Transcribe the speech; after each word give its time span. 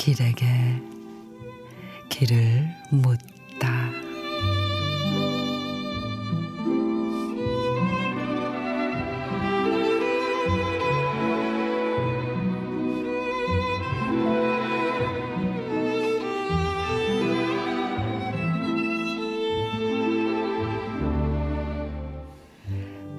길에게 0.00 0.46
길을 2.08 2.66
묻다. 2.90 3.90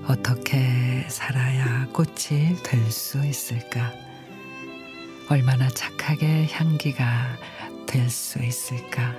어떻게 0.07 1.05
살아야 1.09 1.85
꽃이 1.93 2.55
될 2.63 2.91
수 2.91 3.23
있을까? 3.23 4.10
얼마나 5.31 5.69
착하게 5.69 6.49
향기가 6.51 7.37
될 7.87 8.09
수 8.09 8.43
있을까? 8.43 9.15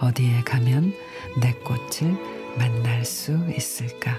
어디에 0.00 0.40
가면 0.40 0.94
내 1.42 1.52
꽃을 1.52 2.16
만날 2.56 3.04
수 3.04 3.38
있을까? 3.54 4.16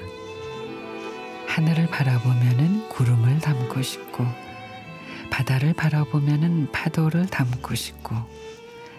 하늘을 1.48 1.88
바라보면은 1.88 2.88
구름을 2.90 3.40
담고 3.40 3.82
싶고, 3.82 4.28
바다를 5.32 5.74
바라보면은 5.74 6.72
파도를 6.72 7.26
담고 7.26 7.74
싶고, 7.74 8.16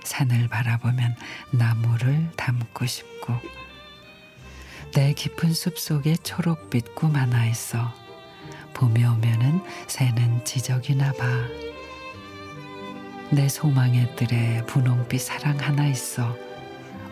산을 0.02 0.48
바라보면 0.48 1.14
나무를 1.52 2.30
담고 2.36 2.84
싶고, 2.84 3.32
내 4.92 5.12
깊은 5.12 5.52
숲 5.52 5.78
속에 5.78 6.16
초록빛 6.16 6.96
꿈 6.96 7.14
하나 7.14 7.46
있어. 7.46 7.94
봄이 8.74 9.04
오면은 9.04 9.62
새는 9.86 10.44
지적이나 10.44 11.12
봐. 11.12 11.26
내 13.32 13.48
소망의 13.48 14.14
뜰에 14.14 14.62
분홍빛 14.66 15.18
사랑 15.18 15.58
하나 15.58 15.86
있어. 15.86 16.36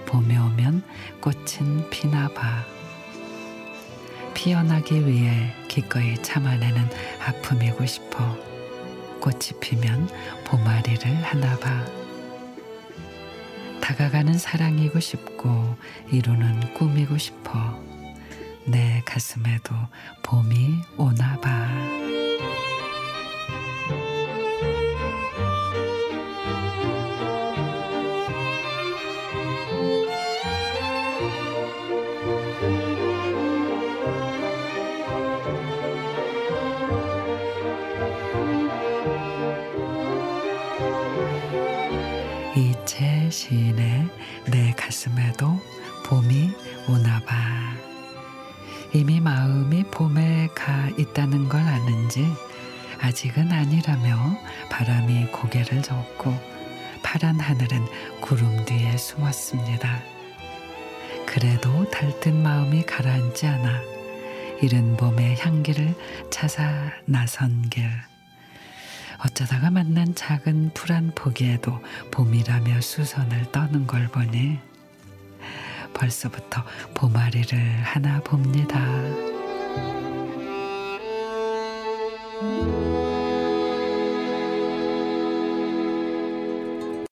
봄이 0.04 0.36
오면 0.36 0.82
꽃은 1.22 1.88
피나 1.88 2.28
봐. 2.28 2.62
피어나기 4.34 5.06
위해 5.06 5.54
기꺼이 5.66 6.22
참아내는 6.22 6.90
아픔이고 7.24 7.86
싶어. 7.86 8.36
꽃이 9.22 9.58
피면 9.62 10.10
봄아리를 10.44 11.22
하나 11.22 11.58
봐. 11.58 11.86
다가가는 13.80 14.36
사랑이고 14.36 15.00
싶고 15.00 15.74
이루는 16.12 16.74
꿈이고 16.74 17.16
싶어 17.16 17.82
내 18.66 19.02
가슴에도 19.06 19.74
봄이 20.22 20.82
오나 20.98 21.40
봐. 21.40 21.66
이채 42.56 43.30
시인의 43.30 44.08
내 44.50 44.72
가슴에도 44.72 45.58
봄이 46.06 46.50
오나봐. 46.88 47.34
이미 48.92 49.20
마음이 49.20 49.84
봄에 49.84 50.48
가 50.54 50.88
있다는 50.98 51.48
걸 51.48 51.60
아는지 51.60 52.26
아직은 53.00 53.52
아니라며 53.52 54.36
바람이 54.68 55.26
고개를 55.26 55.82
젓고 55.82 56.34
파란 57.02 57.38
하늘은 57.38 57.86
구름 58.20 58.64
뒤에 58.64 58.96
숨었습니다. 58.96 60.02
그래도 61.26 61.88
달뜬 61.90 62.42
마음이 62.42 62.82
가라앉지 62.82 63.46
않아 63.46 63.80
이른 64.60 64.96
봄의 64.96 65.36
향기를 65.38 65.94
찾아 66.30 66.92
나선 67.06 67.68
길. 67.70 67.88
어쩌다가 69.24 69.70
만난 69.70 70.14
작은 70.14 70.70
풀 70.74 70.90
한 70.90 71.12
포기에도 71.14 71.78
봄이라며 72.10 72.80
수선을 72.80 73.52
떠는 73.52 73.86
걸 73.86 74.08
보니 74.08 74.58
벌써부터 75.94 76.64
봄아리를 76.94 77.58
하나 77.82 78.20
봅니다. 78.20 78.80